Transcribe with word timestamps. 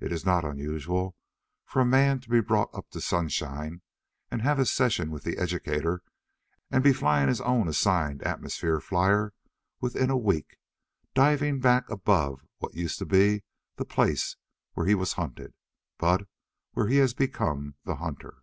It 0.00 0.12
is 0.12 0.24
not 0.24 0.46
unusual 0.46 1.14
for 1.66 1.82
a 1.82 1.84
man 1.84 2.20
to 2.20 2.30
be 2.30 2.40
brought 2.40 2.70
up 2.74 2.88
to 2.92 3.02
sunshine, 3.02 3.82
and 4.30 4.40
have 4.40 4.56
his 4.56 4.72
session 4.72 5.10
with 5.10 5.24
the 5.24 5.36
educator, 5.36 6.00
and 6.70 6.82
be 6.82 6.94
flying 6.94 7.28
his 7.28 7.42
own 7.42 7.68
assigned 7.68 8.22
atmosphere 8.22 8.80
flier 8.80 9.34
within 9.78 10.08
a 10.08 10.16
week, 10.16 10.56
diving 11.12 11.60
back 11.60 11.86
above 11.90 12.46
what 12.60 12.72
used 12.72 12.98
to 13.00 13.04
be 13.04 13.42
the 13.76 13.84
place 13.84 14.38
where 14.72 14.86
he 14.86 14.94
was 14.94 15.12
hunted, 15.20 15.52
but 15.98 16.26
where 16.72 16.86
he 16.88 16.96
has 16.96 17.12
become 17.12 17.74
the 17.84 17.96
hunter. 17.96 18.38